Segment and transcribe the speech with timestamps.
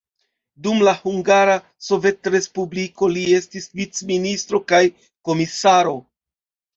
[0.67, 1.57] Dum la Hungara
[1.87, 4.81] Sovetrespubliko li estis vicministro kaj
[5.31, 5.93] komisaro.